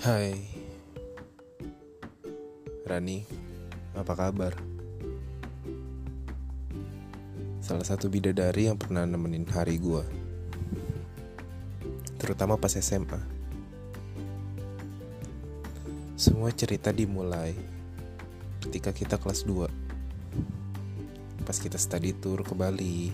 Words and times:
Hai. 0.00 0.32
Rani 2.88 3.20
Apa 3.92 4.16
kabar? 4.16 4.56
Salah 7.60 7.84
satu 7.84 8.08
bidadari 8.08 8.72
yang 8.72 8.80
pernah 8.80 9.04
nemenin 9.04 9.44
hari 9.52 9.76
gua. 9.76 10.00
Terutama 12.16 12.56
pas 12.56 12.72
SMA 12.80 13.20
Semua 16.16 16.48
cerita 16.48 16.96
dimulai 16.96 17.52
Ketika 18.64 18.96
kita 18.96 19.20
kelas 19.20 19.44
2 19.44 21.44
Pas 21.44 21.60
kita 21.60 21.76
study 21.76 22.16
tour 22.16 22.40
ke 22.40 22.56
Bali. 22.56 23.12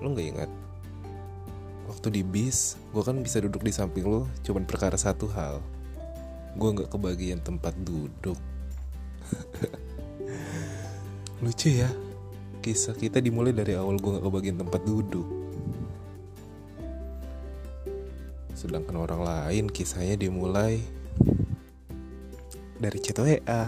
Lo 0.00 0.16
gak 0.16 0.28
ingat? 0.32 0.53
Waktu 2.04 2.20
di 2.20 2.20
bis 2.20 2.76
gue 2.92 3.00
kan 3.00 3.16
bisa 3.16 3.40
duduk 3.40 3.64
di 3.64 3.72
samping 3.72 4.04
lo 4.04 4.28
cuman 4.44 4.68
perkara 4.68 4.92
satu 4.92 5.24
hal. 5.32 5.64
Gue 6.52 6.76
nggak 6.76 6.92
kebagian 6.92 7.40
tempat 7.40 7.72
duduk. 7.80 8.36
Lucu 11.40 11.80
ya 11.80 11.88
kisah 12.60 12.92
kita 12.92 13.24
dimulai 13.24 13.56
dari 13.56 13.72
awal 13.72 13.96
gue 13.96 14.20
nggak 14.20 14.26
kebagian 14.28 14.60
tempat 14.60 14.84
duduk. 14.84 15.24
Sedangkan 18.52 19.00
orang 19.00 19.24
lain 19.24 19.72
kisahnya 19.72 20.20
dimulai 20.20 20.84
dari 22.76 23.00
chat 23.00 23.16
WA 23.16 23.40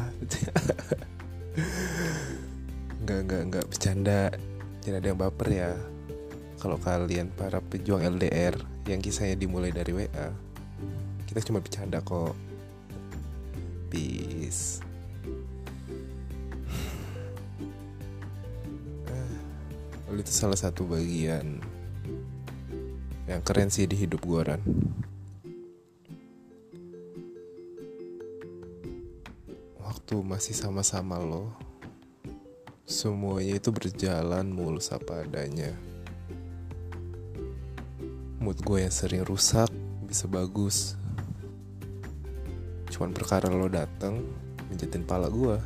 nggak 3.00 3.20
nggak 3.24 3.42
nggak 3.48 3.64
bercanda 3.64 4.28
jangan 4.84 5.00
ada 5.00 5.09
yang 5.09 5.20
baper 5.24 5.48
ya 5.48 5.95
kalau 6.57 6.80
kalian 6.80 7.29
para 7.32 7.60
pejuang 7.60 8.04
LDR 8.04 8.57
yang 8.88 9.04
kisahnya 9.04 9.37
dimulai 9.37 9.71
dari 9.71 9.93
WA 9.93 10.46
kita 11.37 11.52
cuma 11.52 11.60
bercanda 11.60 12.01
kok. 12.01 12.32
Peace. 13.93 14.80
Lalu 20.09 20.24
itu 20.24 20.32
salah 20.32 20.57
satu 20.57 20.88
bagian 20.88 21.60
yang 23.29 23.45
keren 23.45 23.68
sih 23.68 23.84
di 23.84 24.01
hidup 24.01 24.24
gue 24.24 24.49
Ran. 24.49 24.65
Waktu 29.84 30.16
masih 30.24 30.57
sama-sama 30.57 31.21
lo 31.21 31.52
Semuanya 32.88 33.60
itu 33.60 33.68
berjalan 33.74 34.46
mulus 34.49 34.88
apa 34.88 35.21
adanya 35.27 35.77
mood 38.47 38.63
gue 38.63 38.79
yang 38.87 38.95
sering 38.95 39.27
rusak 39.27 39.66
bisa 40.07 40.30
bagus. 40.30 40.95
Cuman 42.95 43.11
perkara 43.11 43.51
lo 43.51 43.66
dateng 43.66 44.23
menjatin 44.71 45.02
pala 45.02 45.27
gue. 45.27 45.59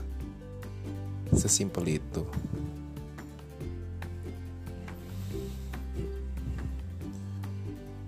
Sesimpel 1.36 2.00
itu. 2.00 2.24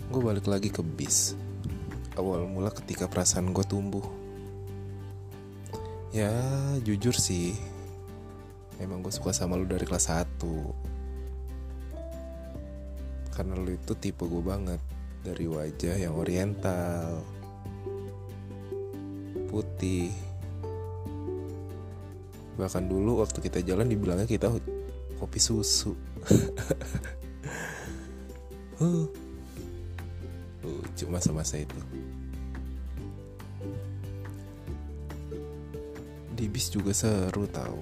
Gue 0.08 0.22
balik 0.24 0.48
lagi 0.48 0.72
ke 0.72 0.80
bis. 0.80 1.36
Awal 2.16 2.48
mula 2.48 2.72
ketika 2.72 3.04
perasaan 3.12 3.52
gue 3.52 3.68
tumbuh. 3.68 4.08
Ya 6.16 6.32
jujur 6.80 7.12
sih. 7.12 7.52
Emang 8.80 9.04
gue 9.04 9.12
suka 9.12 9.36
sama 9.36 9.60
lo 9.60 9.68
dari 9.68 9.84
kelas 9.84 10.08
1 10.08 10.81
karena 13.42 13.58
lu 13.58 13.74
itu 13.74 13.98
tipe 13.98 14.22
gue 14.22 14.38
banget. 14.38 14.78
Dari 15.26 15.50
wajah 15.50 15.98
yang 15.98 16.14
oriental 16.14 17.26
putih. 19.50 20.14
Bahkan 22.54 22.86
dulu 22.86 23.18
waktu 23.18 23.42
kita 23.42 23.58
jalan 23.66 23.90
dibilangnya 23.90 24.30
kita 24.30 24.54
kopi 25.18 25.42
susu. 25.42 25.98
Huh. 28.82 29.06
lucu 30.66 31.06
masa-masa 31.06 31.54
itu. 31.54 31.78
Di 36.34 36.50
bis 36.50 36.66
juga 36.66 36.90
seru 36.90 37.46
tahu 37.46 37.78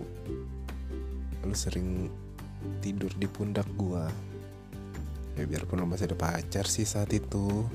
lu 1.41 1.57
sering 1.57 2.13
tidur 2.85 3.09
di 3.17 3.25
pundak 3.25 3.65
gua 3.81 4.13
ya 5.39 5.45
biarpun 5.47 5.83
lo 5.83 5.87
masih 5.87 6.11
ada 6.11 6.19
pacar 6.19 6.67
sih 6.67 6.89
saat 6.89 7.13
itu. 7.13 7.67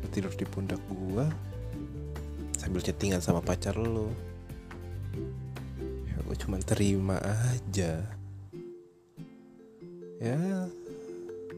Lo 0.00 0.06
tidur 0.12 0.32
di 0.36 0.46
pundak 0.46 0.80
gua 0.88 1.28
sambil 2.66 2.82
chattingan 2.82 3.22
sama 3.22 3.38
pacar 3.38 3.78
lo. 3.78 4.10
Ya 6.10 6.18
gue 6.18 6.36
cuma 6.38 6.58
terima 6.58 7.14
aja. 7.22 8.02
Ya 10.18 10.66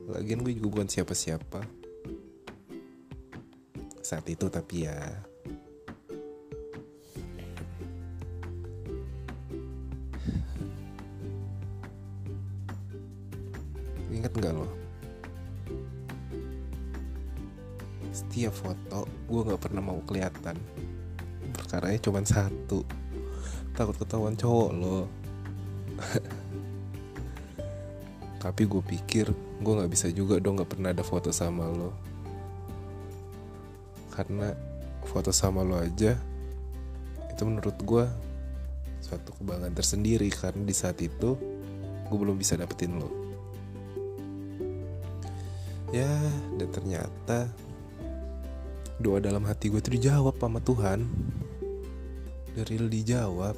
lagian 0.08 0.44
gue 0.44 0.52
juga 0.52 0.68
bukan 0.84 0.88
siapa-siapa. 0.92 1.64
Saat 4.04 4.28
itu 4.28 4.52
tapi 4.52 4.84
ya. 4.84 4.96
Inget 14.12 14.32
nggak 14.36 14.52
lo 14.52 14.77
setiap 18.38 18.54
foto. 18.54 19.10
Gue 19.26 19.42
nggak 19.50 19.58
pernah 19.66 19.82
mau 19.82 19.98
kelihatan. 20.06 20.54
Perkaranya 21.50 21.98
cuma 21.98 22.22
satu. 22.22 22.86
Takut 23.74 23.98
ketahuan 23.98 24.38
cowok 24.38 24.70
lo. 24.78 25.10
Tapi 28.46 28.62
gue 28.62 28.78
pikir 28.78 29.26
gue 29.34 29.72
nggak 29.74 29.90
bisa 29.90 30.06
juga 30.14 30.38
dong 30.38 30.62
nggak 30.62 30.70
pernah 30.70 30.94
ada 30.94 31.02
foto 31.02 31.34
sama 31.34 31.66
lo. 31.66 31.90
Karena 34.14 34.54
foto 35.02 35.34
sama 35.34 35.66
lo 35.66 35.74
aja 35.74 36.14
itu 37.26 37.42
menurut 37.42 37.74
gue 37.82 38.06
suatu 39.02 39.34
kebanggaan 39.34 39.74
tersendiri. 39.74 40.30
Karena 40.30 40.62
di 40.62 40.74
saat 40.78 41.02
itu 41.02 41.34
gue 42.06 42.18
belum 42.22 42.38
bisa 42.38 42.54
dapetin 42.54 43.02
lo. 43.02 43.10
Ya 45.90 46.06
dan 46.54 46.70
ternyata 46.70 47.50
doa 48.98 49.22
dalam 49.22 49.46
hati 49.46 49.70
gue 49.70 49.78
itu 49.78 49.94
dijawab 49.94 50.34
sama 50.42 50.58
Tuhan. 50.58 51.06
Dari 52.58 52.74
dijawab. 52.90 53.54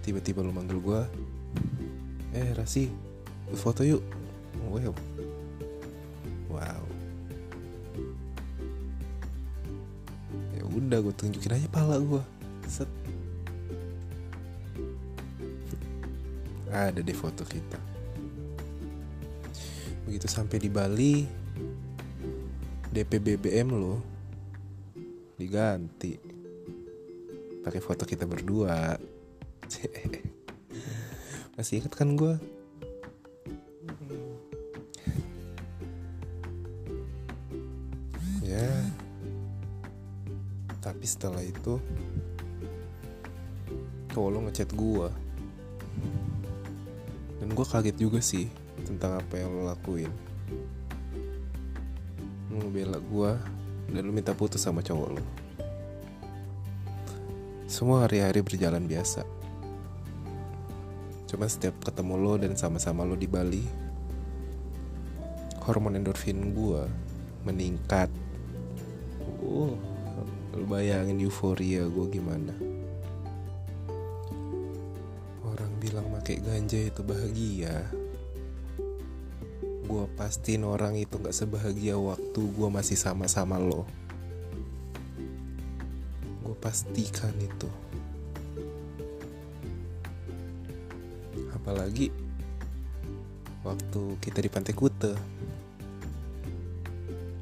Tiba-tiba 0.00 0.40
lu 0.40 0.50
manggil 0.50 0.80
gue 0.80 1.02
eh 2.32 2.50
Rasi 2.56 2.88
foto 3.52 3.84
yuk. 3.84 4.00
Wow 4.70 4.94
wow. 6.50 6.84
Ya 10.56 10.62
udah 10.64 10.98
gue 11.04 11.14
tunjukin 11.14 11.56
aja 11.56 11.68
pala 11.68 12.00
gue 12.00 12.22
set. 12.66 12.90
Ada 16.70 17.02
deh 17.02 17.16
foto 17.16 17.42
kita. 17.42 17.78
Begitu 20.06 20.26
sampai 20.30 20.56
di 20.62 20.70
Bali 20.70 21.14
DP 22.90 23.22
BBM 23.22 23.70
lo 23.70 24.02
diganti. 25.38 26.18
Pakai 27.62 27.78
foto 27.78 28.02
kita 28.02 28.26
berdua. 28.26 28.98
Masih 31.54 31.78
inget 31.78 31.94
kan 31.94 32.18
gue 32.18 32.34
ya. 38.42 38.66
Tapi 40.82 41.04
setelah 41.06 41.46
itu 41.46 41.78
cowok 44.10 44.30
lo 44.34 44.38
ngechat 44.50 44.70
gue 44.74 45.08
dan 47.38 47.48
gue 47.54 47.66
kaget 47.66 47.96
juga 47.96 48.18
sih 48.18 48.50
tentang 48.82 49.22
apa 49.22 49.38
yang 49.38 49.54
lo 49.54 49.70
lakuin 49.70 50.10
ngebela 52.60 53.00
gue 53.00 53.32
dan 53.90 54.02
lu 54.04 54.12
minta 54.12 54.36
putus 54.36 54.60
sama 54.60 54.84
cowok 54.84 55.10
lo 55.16 55.24
semua 57.70 58.02
hari-hari 58.02 58.42
berjalan 58.42 58.82
biasa. 58.82 59.22
Cuma 61.30 61.46
setiap 61.46 61.78
ketemu 61.86 62.18
lo 62.18 62.34
dan 62.34 62.58
sama-sama 62.58 63.06
lo 63.06 63.14
di 63.14 63.30
Bali 63.30 63.62
hormon 65.62 65.94
endorfin 65.94 66.50
gue 66.50 66.82
meningkat. 67.46 68.10
Uh, 69.38 69.78
lu 70.58 70.66
bayangin 70.66 71.22
euforia 71.22 71.86
gue 71.86 72.06
gimana. 72.10 72.58
Orang 75.46 75.70
bilang 75.78 76.10
pakai 76.10 76.42
ganja 76.42 76.90
itu 76.90 77.06
bahagia 77.06 77.86
gue 79.90 80.06
pastiin 80.14 80.62
orang 80.62 80.94
itu 80.94 81.18
gak 81.18 81.34
sebahagia 81.34 81.98
waktu 81.98 82.38
gue 82.38 82.68
masih 82.70 82.94
sama-sama 82.94 83.58
lo. 83.58 83.82
Gue 86.46 86.54
pastikan 86.62 87.34
itu. 87.42 87.66
Apalagi 91.50 92.14
waktu 93.66 94.02
kita 94.22 94.38
di 94.38 94.48
Pantai 94.48 94.74
Kute 94.78 95.12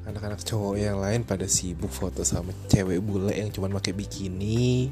anak-anak 0.09 0.41
cowok 0.41 0.75
yang 0.81 0.97
lain 0.97 1.21
pada 1.21 1.45
sibuk 1.45 1.93
foto 1.93 2.25
sama 2.25 2.49
cewek 2.65 2.97
bule 2.97 3.29
yang 3.29 3.53
cuma 3.53 3.69
pakai 3.69 3.93
bikini. 3.93 4.89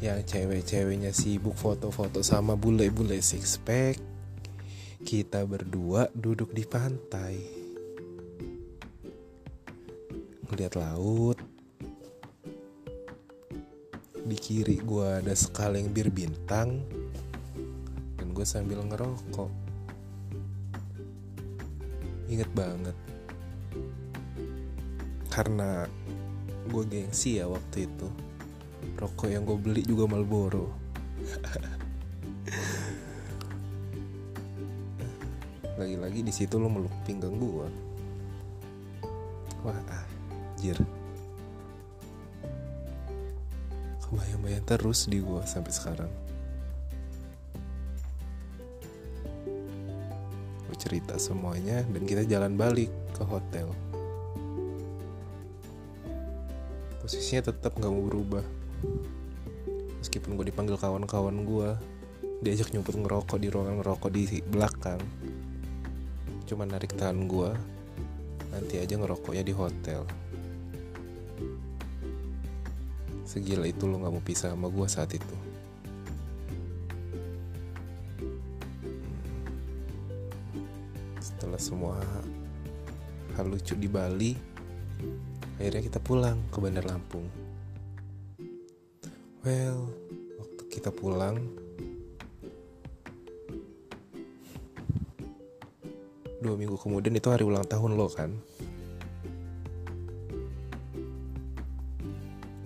Yang 0.00 0.32
cewek-ceweknya 0.32 1.12
sibuk 1.12 1.52
foto-foto 1.52 2.24
sama 2.24 2.56
bule-bule 2.56 3.20
six 3.20 3.60
pack 3.60 4.15
kita 5.06 5.46
berdua 5.46 6.10
duduk 6.10 6.50
di 6.50 6.66
pantai. 6.66 7.38
Ngeliat 10.50 10.74
laut. 10.74 11.38
Di 14.26 14.34
kiri 14.34 14.82
gue 14.82 15.22
ada 15.22 15.30
sekaleng 15.30 15.94
bir 15.94 16.10
bintang. 16.10 16.82
Dan 18.18 18.34
gue 18.34 18.42
sambil 18.42 18.82
ngerokok. 18.82 19.52
Inget 22.26 22.50
banget. 22.50 22.98
Karena 25.30 25.86
gue 26.66 26.82
gengsi 26.82 27.38
ya 27.38 27.46
waktu 27.46 27.86
itu. 27.86 28.10
Rokok 28.98 29.30
yang 29.30 29.46
gue 29.46 29.54
beli 29.54 29.86
juga 29.86 30.10
Marlboro 30.10 30.66
lagi-lagi 35.76 36.24
di 36.24 36.32
situ 36.32 36.56
lo 36.56 36.72
meluk 36.72 36.92
pinggang 37.04 37.36
gue 37.36 37.68
wah 39.66 39.82
anjir. 39.90 40.78
Kebayang-bayang 44.06 44.62
terus 44.62 45.10
di 45.10 45.18
gue 45.18 45.42
sampai 45.42 45.72
sekarang. 45.74 46.12
Gue 50.66 50.76
cerita 50.78 51.18
semuanya 51.18 51.82
dan 51.82 52.02
kita 52.06 52.22
jalan 52.22 52.54
balik 52.54 52.94
ke 53.18 53.26
hotel. 53.26 53.74
Posisinya 57.02 57.50
tetap 57.50 57.74
nggak 57.74 57.90
mau 57.90 58.06
berubah. 58.06 58.46
Meskipun 59.98 60.38
gue 60.38 60.46
dipanggil 60.54 60.78
kawan-kawan 60.78 61.42
gue 61.42 61.70
diajak 62.46 62.70
nyumput 62.70 62.94
ngerokok 62.94 63.38
di 63.42 63.48
ruangan 63.50 63.82
ngerokok 63.82 64.10
di 64.14 64.38
belakang 64.46 65.00
cuma 66.46 66.62
narik 66.62 66.94
tangan 66.94 67.26
gue 67.26 67.50
nanti 68.54 68.78
aja 68.78 68.94
ngerokoknya 68.94 69.42
di 69.42 69.50
hotel. 69.50 70.06
Segila 73.26 73.66
itu 73.66 73.90
lo 73.90 73.98
nggak 73.98 74.14
mau 74.14 74.22
pisah 74.22 74.54
sama 74.54 74.70
gue 74.70 74.86
saat 74.86 75.10
itu. 75.10 75.36
Setelah 81.18 81.58
semua 81.58 81.98
hal 83.34 83.50
lucu 83.50 83.74
di 83.74 83.90
Bali 83.90 84.32
akhirnya 85.58 85.82
kita 85.82 85.98
pulang 86.00 86.38
ke 86.48 86.62
Bandar 86.62 86.86
Lampung. 86.86 87.26
Well 89.42 89.90
waktu 90.38 90.62
kita 90.70 90.94
pulang 90.94 91.65
dua 96.46 96.56
minggu 96.56 96.78
kemudian 96.78 97.18
itu 97.18 97.28
hari 97.28 97.42
ulang 97.42 97.66
tahun 97.66 97.98
lo 97.98 98.06
kan? 98.06 98.30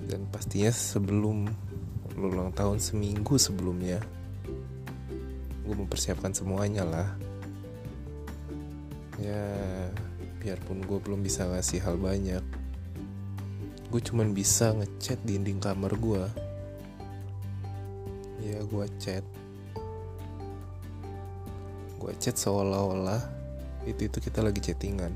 Dan 0.04 0.28
pastinya 0.28 0.68
sebelum 0.68 1.48
lo 2.20 2.26
ulang 2.28 2.52
tahun 2.52 2.76
seminggu 2.76 3.40
sebelumnya 3.40 4.04
gue 5.64 5.74
mempersiapkan 5.74 6.36
semuanya 6.36 6.84
lah. 6.84 7.08
Ya 9.16 9.44
biarpun 10.40 10.84
gue 10.84 10.98
belum 11.00 11.20
bisa 11.20 11.44
ngasih 11.48 11.84
hal 11.84 12.00
banyak 12.00 12.40
gue 13.90 13.98
cuman 13.98 14.30
bisa 14.30 14.70
ngechat 14.70 15.18
dinding 15.26 15.58
kamar 15.58 15.90
gue 15.98 16.22
ya 18.40 18.62
gue 18.64 18.86
chat. 19.02 19.24
Gue 22.00 22.12
chat 22.16 22.38
seolah-olah 22.40 23.39
itu 23.88 24.08
itu 24.08 24.18
kita 24.20 24.44
lagi 24.44 24.60
chattingan. 24.60 25.12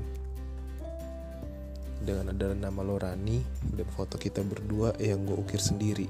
Dengan 2.05 2.33
ada 2.33 2.53
nama 2.53 2.81
Lorani 2.85 3.41
dan 3.73 3.87
foto 3.89 4.17
kita 4.17 4.45
berdua 4.45 4.93
yang 5.01 5.25
gue 5.25 5.37
ukir 5.37 5.61
sendiri. 5.61 6.05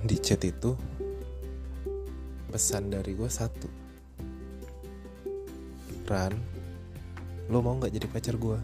Di 0.00 0.16
chat 0.18 0.42
itu 0.46 0.74
pesan 2.50 2.90
dari 2.90 3.14
gue 3.14 3.30
satu. 3.30 3.68
Ran 6.10 6.34
lo 7.50 7.58
mau 7.62 7.74
nggak 7.78 7.94
jadi 7.94 8.06
pacar 8.06 8.34
gue 8.38 8.58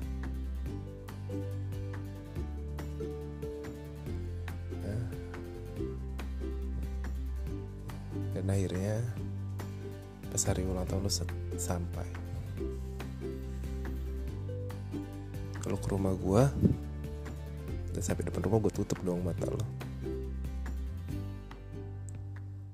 dan 8.47 8.55
akhirnya 8.55 9.03
pas 10.31 10.39
hari 10.47 10.63
ulang 10.63 10.87
tahun 10.87 11.03
lo 11.03 11.11
sampai. 11.59 12.07
Kalau 15.67 15.75
ke 15.83 15.89
rumah 15.91 16.15
gue 16.15 16.43
dan 17.91 18.03
sampai 18.07 18.31
depan 18.31 18.47
rumah 18.47 18.63
gue 18.63 18.71
tutup 18.71 19.03
dong 19.03 19.27
mata 19.27 19.51
lo 19.51 19.67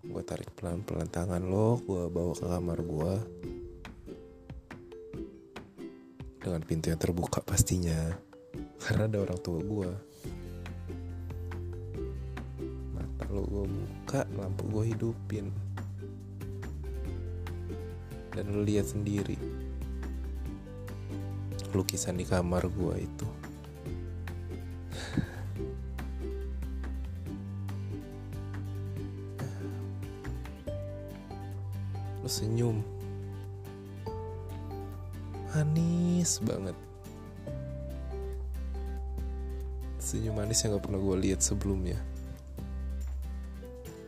gue 0.04 0.20
tarik 0.28 0.52
pelan-pelan 0.60 1.08
tangan 1.08 1.40
lo 1.40 1.80
gue 1.80 2.04
bawa 2.12 2.36
ke 2.36 2.44
kamar 2.44 2.78
gue 2.84 3.14
dengan 6.36 6.60
pintu 6.69 6.92
yang 6.92 7.00
terbuka 7.00 7.40
pastinya. 7.40 8.12
Karena 8.84 9.08
ada 9.08 9.24
orang 9.24 9.40
tua 9.40 9.64
gue 9.64 10.11
lo 13.32 13.48
gue 13.48 13.65
buka 13.65 14.29
lampu 14.36 14.69
gue 14.69 14.93
hidupin. 14.93 15.48
Dan 18.36 18.53
lo 18.53 18.60
lihat 18.60 18.93
sendiri. 18.93 19.41
Lukisan 21.72 22.20
di 22.20 22.29
kamar 22.29 22.69
gue 22.69 22.94
itu. 23.01 23.24
Lo 32.20 32.29
senyum. 32.29 32.84
Manis 35.56 36.36
banget. 36.44 36.77
Senyum 39.96 40.36
manis 40.36 40.60
yang 40.60 40.77
gak 40.77 40.84
pernah 40.84 41.01
gue 41.01 41.17
lihat 41.17 41.41
sebelumnya 41.41 42.11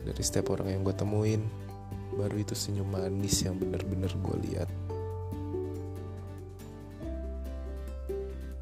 dari 0.05 0.21
setiap 0.21 0.53
orang 0.53 0.69
yang 0.77 0.81
gue 0.85 0.93
temuin 0.93 1.41
baru 2.13 2.37
itu 2.37 2.53
senyum 2.53 2.85
manis 2.85 3.41
yang 3.41 3.57
bener-bener 3.57 4.07
gue 4.13 4.37
lihat. 4.45 4.69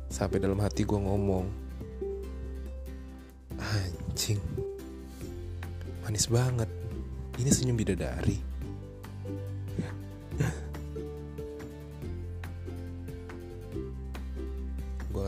Sampai 0.08 0.40
dalam 0.40 0.58
hati 0.64 0.88
gue 0.88 0.96
ngomong 0.96 1.46
anjing 3.60 4.40
manis 6.08 6.32
banget. 6.32 6.72
Ini 7.36 7.50
senyum 7.52 7.76
bidadari. 7.76 8.56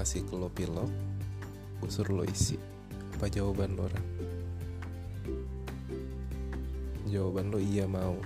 Kasih 0.06 0.22
ke 0.22 0.38
lo 0.38 0.54
pilot 0.54 0.86
gue 1.82 1.90
suruh 1.90 2.22
lo 2.22 2.24
isi. 2.30 2.62
Apa 3.18 3.26
jawaban 3.26 3.74
lo 3.74 3.90
orang 3.90 4.06
jawaban 7.10 7.54
lo 7.54 7.62
iya 7.62 7.86
mau. 7.86 8.18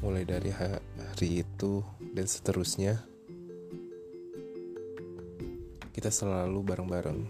Mulai 0.00 0.24
dari 0.24 0.50
hari 0.50 1.44
itu 1.44 1.84
dan 2.16 2.24
seterusnya 2.24 3.04
kita 5.92 6.08
selalu 6.08 6.64
bareng-bareng. 6.64 7.20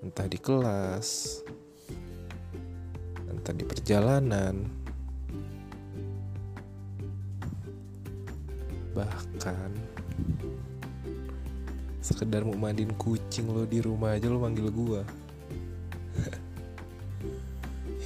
Entah 0.00 0.24
di 0.24 0.40
kelas 0.40 1.40
entah 3.48 3.52
di 3.52 3.64
perjalanan 3.64 4.56
bahkan 8.92 9.87
sekedar 12.18 12.42
mau 12.42 12.58
mandiin 12.58 12.90
kucing 12.98 13.46
lo 13.46 13.62
di 13.62 13.78
rumah 13.78 14.18
aja 14.18 14.26
lo 14.26 14.42
manggil 14.42 14.74
gua. 14.74 15.06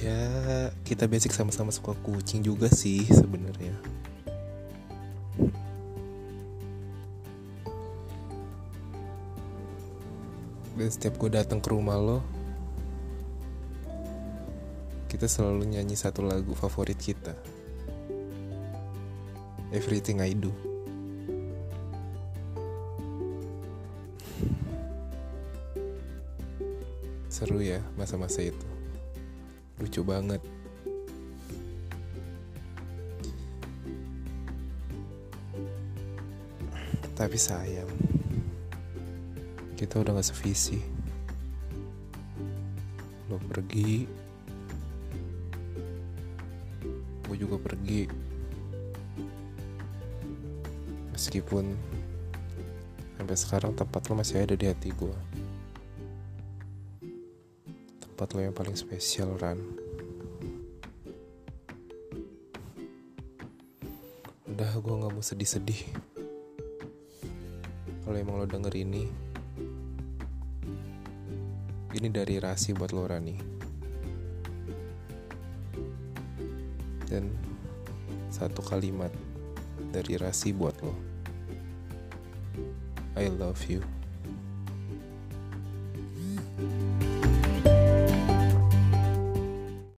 Ya 0.03 0.67
kita 0.83 1.07
basic 1.07 1.31
sama-sama 1.31 1.71
suka 1.71 1.95
kucing 2.03 2.43
juga 2.43 2.67
sih 2.67 3.07
sebenarnya. 3.07 3.71
Dan 10.75 10.89
setiap 10.91 11.15
gue 11.15 11.31
datang 11.31 11.63
ke 11.63 11.71
rumah 11.71 11.95
lo 11.95 12.19
kita 15.07 15.23
selalu 15.23 15.71
nyanyi 15.71 15.95
satu 15.95 16.19
lagu 16.19 16.51
favorit 16.51 16.99
kita. 16.99 17.31
Everything 19.71 20.19
I 20.19 20.35
Do 20.35 20.72
seru 27.33 27.65
ya 27.65 27.81
masa-masa 27.97 28.45
itu. 28.45 28.69
Lucu 29.81 30.05
banget. 30.05 30.37
Tapi 37.17 37.37
sayang 37.41 37.89
kita 39.73 40.05
udah 40.05 40.21
gak 40.21 40.29
sevisi. 40.29 40.77
Lo 43.33 43.41
pergi. 43.41 44.05
Gue 47.25 47.35
juga 47.41 47.57
pergi. 47.57 48.05
Meskipun 51.17 51.65
sampai 53.17 53.37
sekarang 53.41 53.73
tempat 53.73 54.05
lo 54.05 54.21
masih 54.21 54.45
ada 54.45 54.53
di 54.53 54.69
hati 54.69 54.93
gue 54.93 55.32
tempat 58.23 58.39
lo 58.39 58.47
yang 58.47 58.55
paling 58.55 58.79
spesial 58.79 59.35
Ran. 59.35 59.59
Udah 64.47 64.71
gue 64.79 64.93
gak 64.95 65.11
mau 65.11 65.19
sedih-sedih. 65.19 65.83
Kalau 68.07 68.15
emang 68.15 68.39
lo 68.39 68.47
denger 68.47 68.79
ini 68.79 69.11
ini 71.99 72.07
dari 72.07 72.39
Rasi 72.39 72.71
buat 72.71 72.95
lo 72.95 73.03
Rani 73.03 73.35
dan 77.11 77.27
satu 78.31 78.63
kalimat 78.63 79.11
dari 79.91 80.15
Rasi 80.15 80.55
buat 80.55 80.79
lo. 80.79 80.95
I 83.19 83.27
love 83.27 83.59
you 83.67 83.83